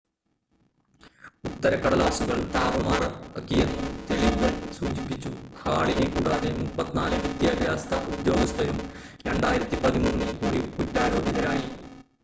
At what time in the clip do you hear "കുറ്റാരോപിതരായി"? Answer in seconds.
10.75-11.65